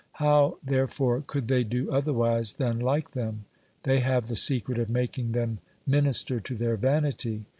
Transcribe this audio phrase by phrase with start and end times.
[0.13, 3.45] How, therefore, could they do otherwise than like them?
[3.83, 7.45] They have the secret of making them minister to their vanity.